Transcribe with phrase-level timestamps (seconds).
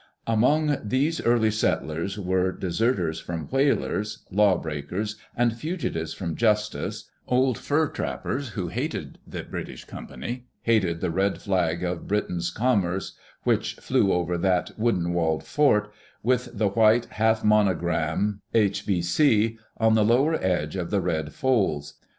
[0.25, 7.55] Among these eariy settlers were deserters from whalers, law breakers and fugitives from justice, old
[7.59, 13.75] fur trappers who hated the British Company, hated the red flag of Britain's commerce which
[13.75, 15.93] flew over that wooden walled fort,
[16.23, 21.93] with the white, half monogram f^ Q on the lower edge of the red folds.